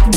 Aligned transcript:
You 0.00 0.08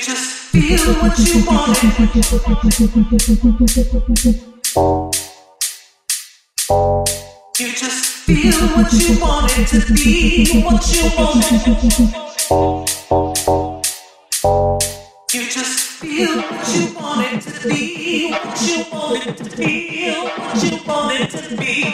just 0.00 0.50
feel 0.50 0.94
what 0.94 1.18
you 1.18 1.44
want. 4.76 5.03
what 8.68 8.92
you 8.92 9.20
wanted 9.20 9.66
to 9.66 9.94
be, 9.94 10.62
what 10.62 10.86
you 10.94 11.10
wanted. 11.18 11.66
You 15.32 15.50
just 15.50 15.80
feel 16.00 16.36
what 16.36 16.68
you 16.74 16.94
wanted 16.94 17.40
to 17.42 17.68
be, 17.68 18.30
what 18.30 18.62
you 18.62 18.84
wanted 18.92 19.36
to 19.36 19.44
feel, 19.44 20.24
what 20.24 20.62
you 20.62 20.78
wanted 20.86 21.30
to 21.30 21.56
be. 21.56 21.84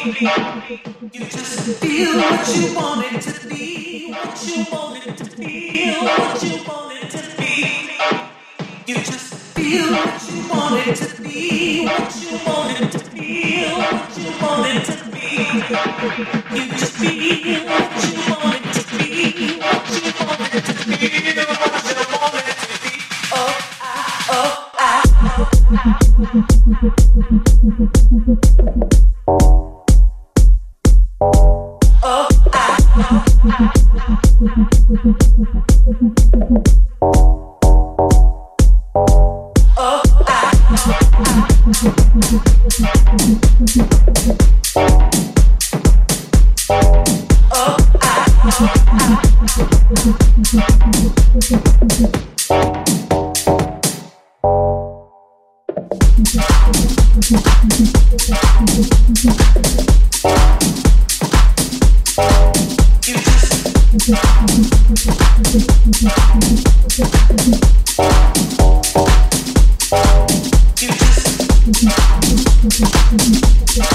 You 1.13 1.25
just 1.27 1.81
feel 1.81 2.17
what 2.17 2.57
you 2.57 2.75
wanted 2.75 3.21
to 3.23 3.49
be, 3.49 4.11
what 4.13 4.47
you 4.47 4.65
wanted 4.71 5.17
to 5.17 5.25
feel, 5.25 6.03
what 6.05 6.43
you 6.43 6.65
wanted 6.69 7.11
to 7.11 7.37
be. 7.39 7.53
You 8.87 8.95
just 8.97 9.35
feel 9.55 9.91
what 9.93 10.31
you 10.31 10.49
wanted 10.49 10.97
to 10.97 11.23
be, 11.23 11.85
what 11.87 12.17
you 12.23 12.39
wanted 12.47 12.93
to 12.93 12.99
feel, 12.99 13.79
what 13.79 14.19
you 14.19 14.31
wanted 14.47 14.85
to 14.85 15.05
be. 15.05 15.10
You 15.41 16.69
just 16.69 17.01
be 17.01 17.65
what 17.65 18.05
you 18.05 18.21
wanted 18.29 18.75
to 18.75 18.99
be, 18.99 19.57
what 19.59 19.89
you 19.91 20.13
wanted 20.27 20.65
to 20.67 20.75
be. 22.19 22.20
Thank 71.73 71.93
you. 73.77 73.90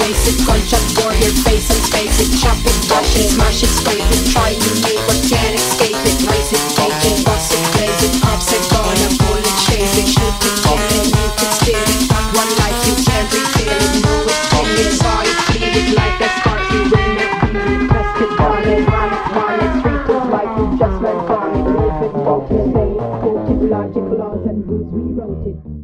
It, 0.00 0.08
lick 0.08 0.08
it, 0.08 0.08
race 0.08 0.26
it, 0.28 0.46
gunshot, 0.46 0.84
your 1.20 1.34
face 1.44 1.68
and 1.70 1.82
space 1.84 2.20
it, 2.20 2.30
chop 2.40 2.58
it, 2.64 2.76
brush 2.88 3.16
it, 3.16 3.28
smash 3.30 3.62
it, 3.62 3.68
scrape 3.68 4.00
it, 4.00 4.22
try 4.32 4.54
to 4.54 4.70
make 4.80 5.00
but 5.06 5.20
can't 5.28 5.54
escape 5.54 6.00
it, 6.08 6.18
race 6.24 6.52
it, 6.52 6.64
take 6.76 7.02
it, 7.04 7.24
bust 7.24 7.52
it, 7.52 7.62
blaze 7.76 8.02
it, 8.08 8.14
offset, 8.24 8.62
gonna 8.72 9.08
bullet, 9.20 9.56
chase 9.68 9.96
it, 10.00 10.08
shoot 10.08 10.36
it, 10.40 10.56
kill 10.64 10.80
it, 10.80 11.06
you 11.12 11.26
can 11.36 11.50
steal 11.60 11.84
it, 11.84 12.02
one 12.32 12.50
life, 12.60 12.80
you 12.88 12.94
can't 13.04 13.28
refill 13.28 13.76
it, 13.76 13.94
move 14.00 14.28
it, 14.28 14.40
bring 14.50 14.72
it, 14.80 14.92
saw 14.96 15.20
it, 15.20 15.36
bleed 15.52 15.76
it 15.76 15.88
like 15.96 16.20
a 16.20 16.28
scar, 16.40 16.60
you 16.72 16.80
win 16.88 17.20
it, 17.20 17.32
beat 17.52 17.68
it, 17.68 17.82
press 17.90 18.10
it, 18.20 18.30
run 18.40 18.64
it, 18.64 18.80
run 18.88 19.10
it, 19.12 19.24
run 19.36 19.58
it, 19.60 19.72
treat 19.84 20.06
it 20.08 20.24
like 20.32 20.52
you 20.56 20.66
just 20.80 20.96
learned 21.04 21.24
from 21.28 21.50
it, 21.52 21.66
live 21.68 22.00
it, 22.00 22.14
it, 22.50 22.66
say 22.72 22.88
it, 22.88 23.04
quote 23.20 23.48
it, 23.50 23.60
logic, 23.68 24.06
laws 24.16 24.44
and 24.48 24.60
rules, 24.64 24.88
rewrote 24.94 25.46
it. 25.46 25.80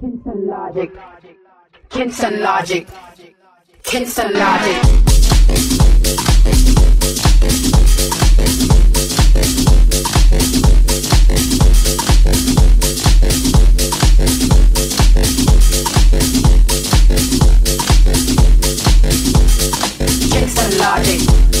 Kinston 0.00 0.46
logic. 0.46 1.33
Kinston 1.94 2.40
logic. 2.42 2.88
Kinston 3.84 4.32
logic. 4.32 4.82
Kinston 20.32 20.78
logic. 20.78 21.53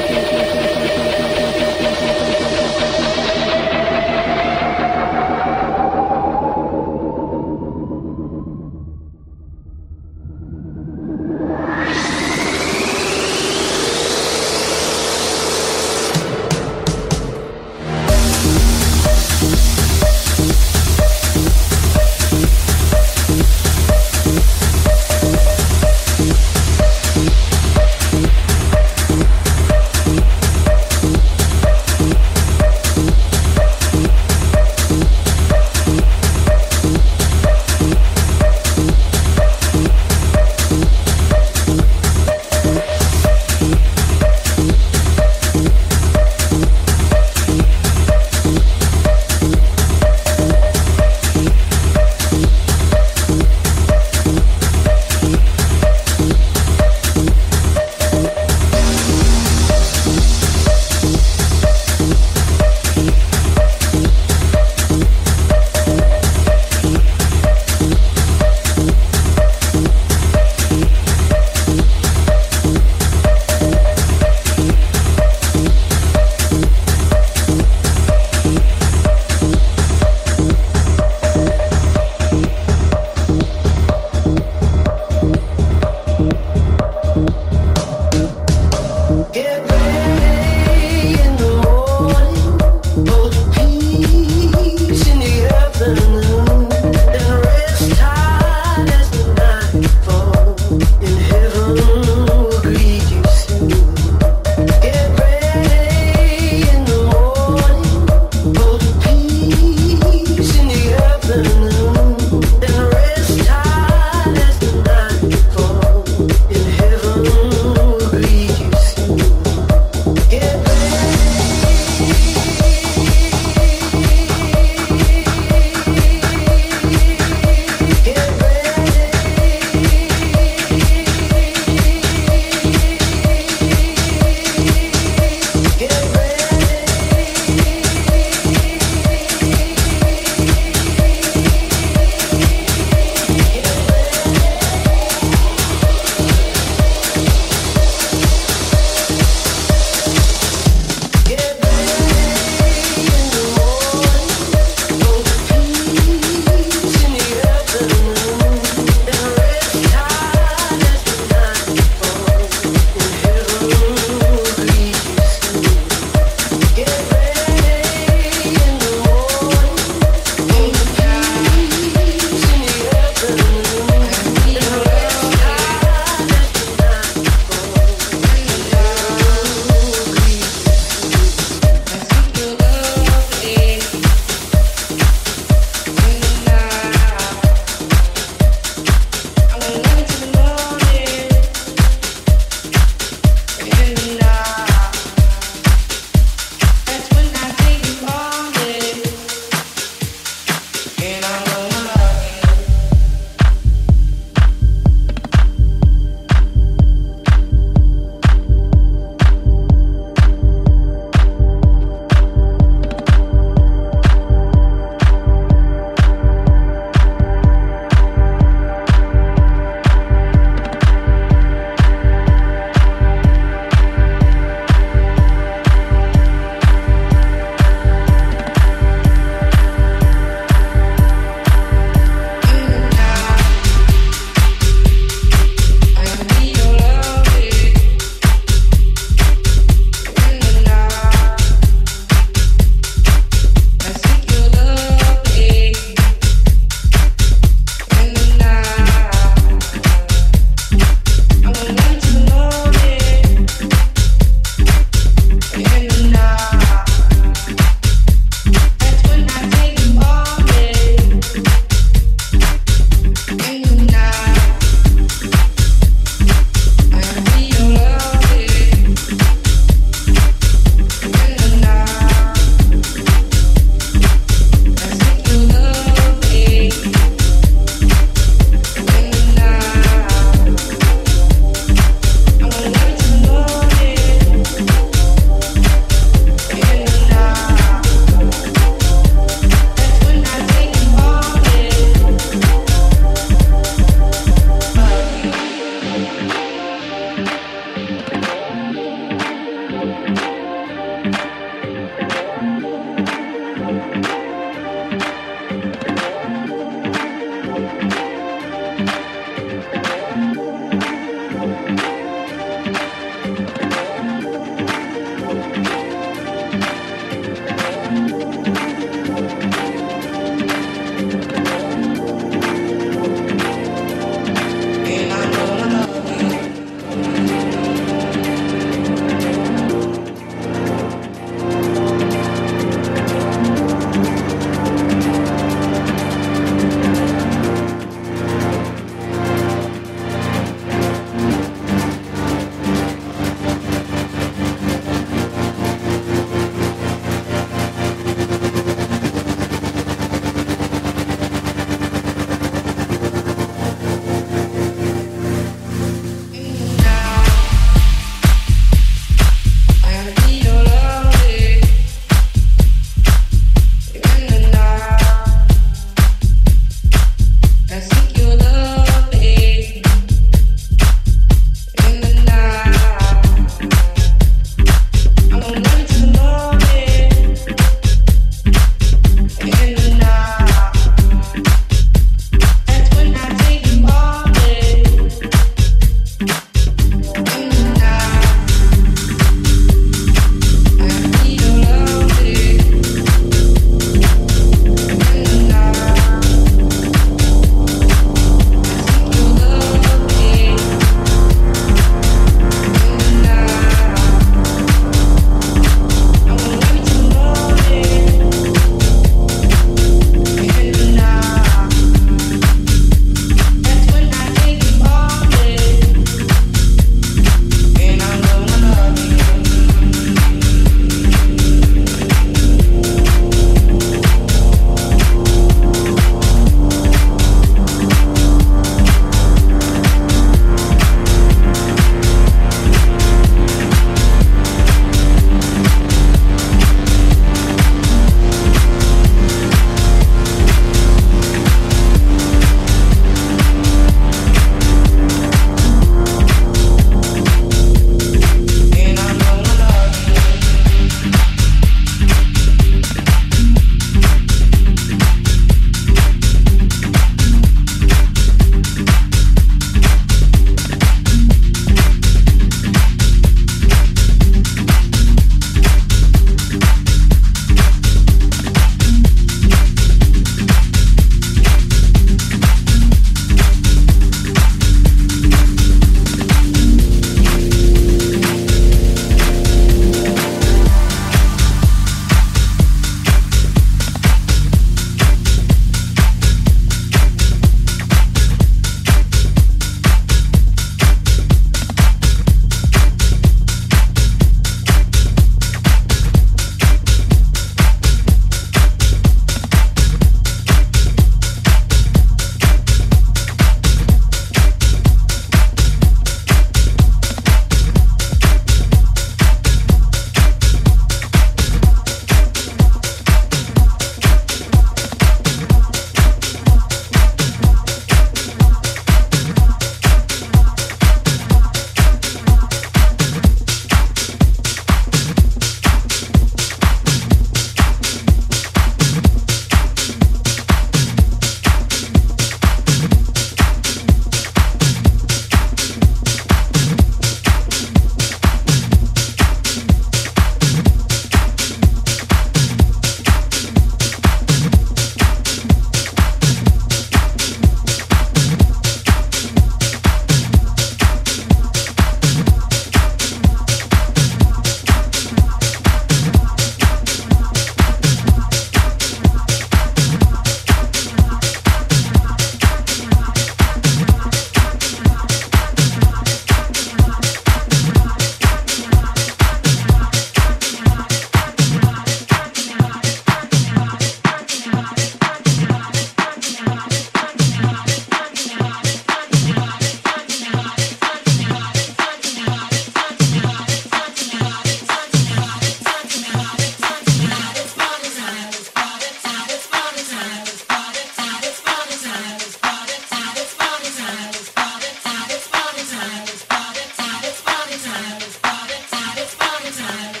time. 599.61 600.00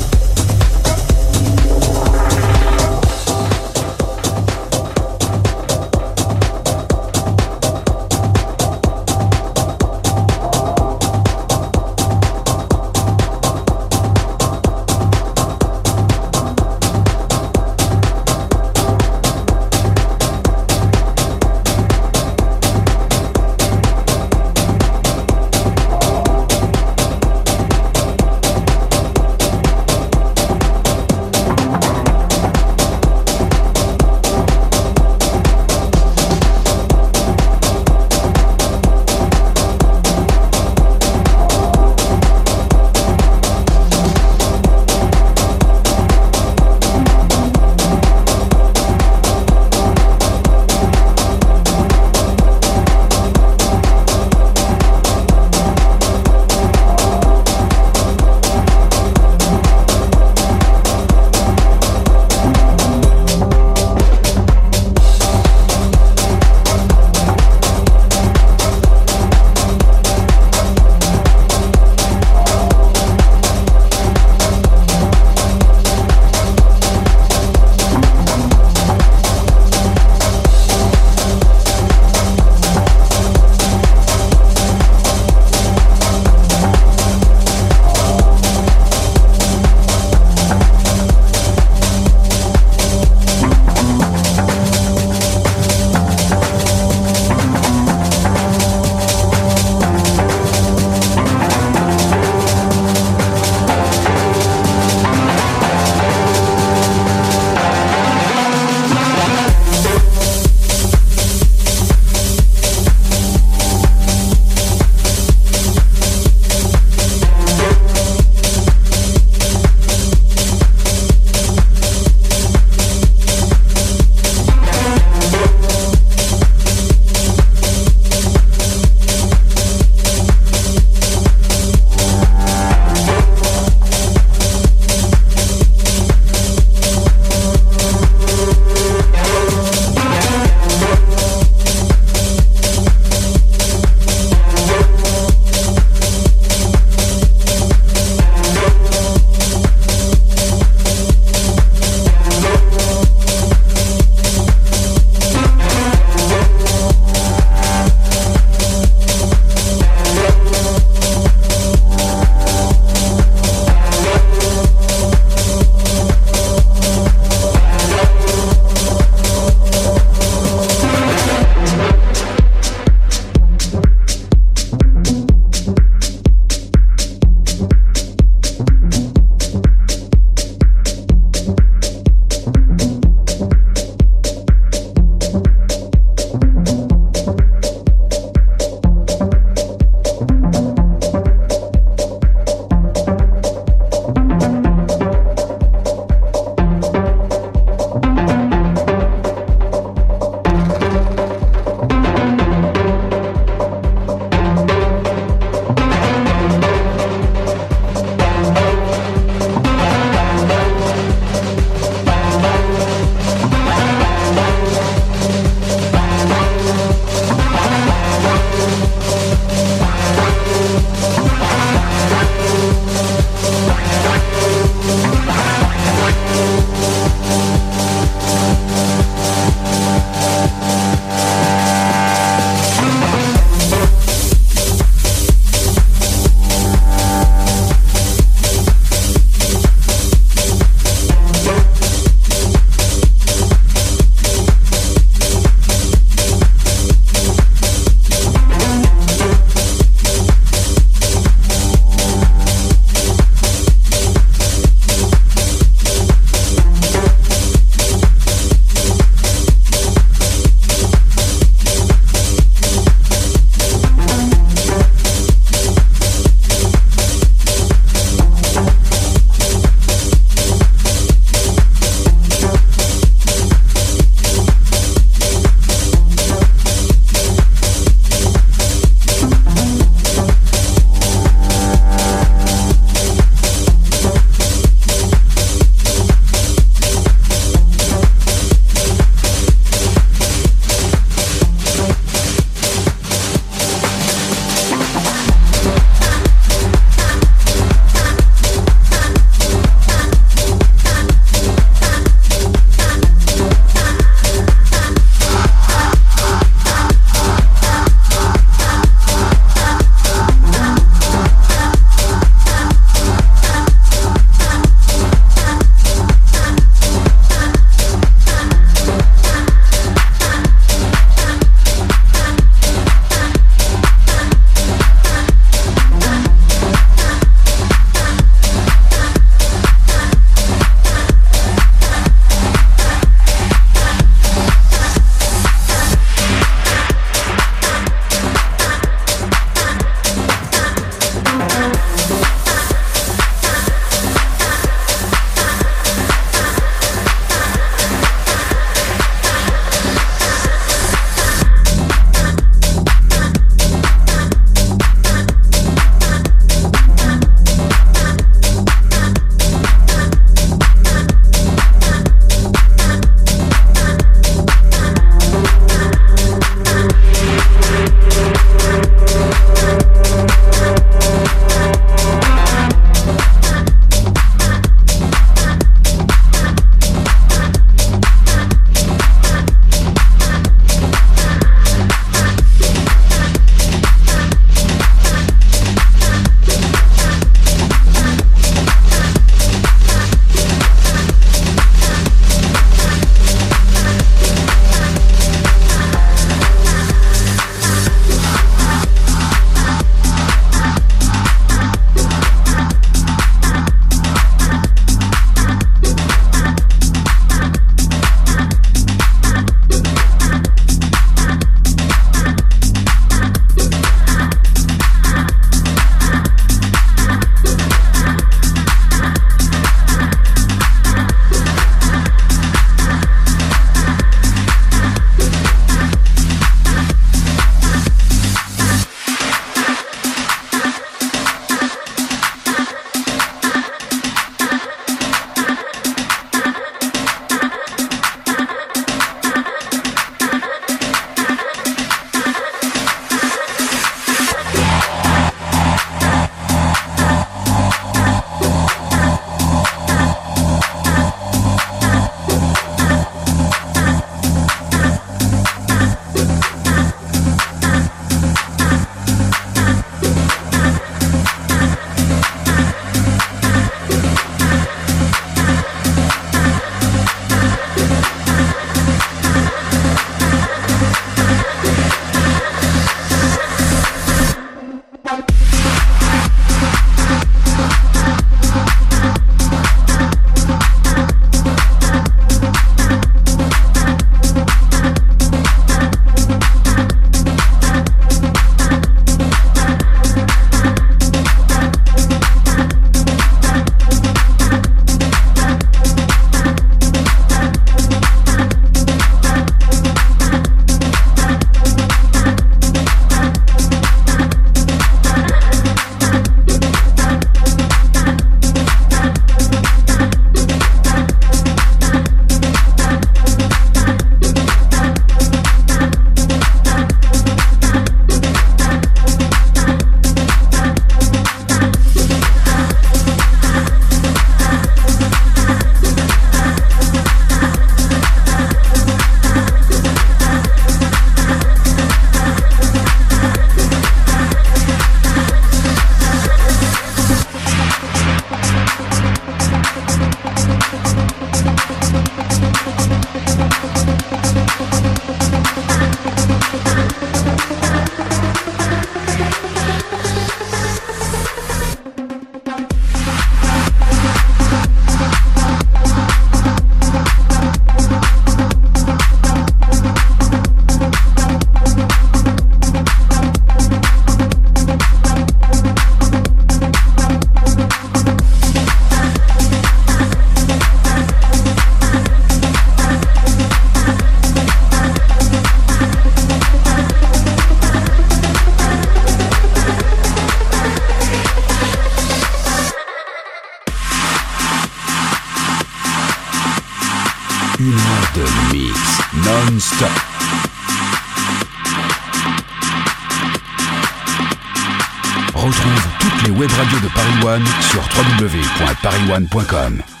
Sur 597.39 597.81
www.parisone.com. 597.95 600.00